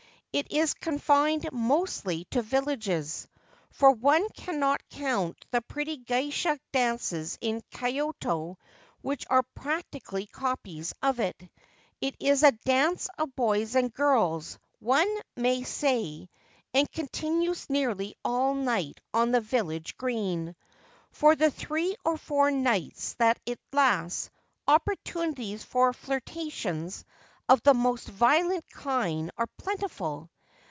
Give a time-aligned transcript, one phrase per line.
[0.33, 3.27] It is confined mostly to villages—
[3.79, 8.57] for one cannot count the pretty geisha dances in Kyoto
[9.01, 11.35] which are practically copies of it.
[11.99, 16.29] It is a dance of boys and girls, one may say,
[16.73, 20.55] and continues nearly all night on the village green.
[21.11, 24.29] For the three or four nights that it lasts,
[24.65, 27.03] opportunities for flirtations
[27.49, 30.29] of the most violent kind are plentiful.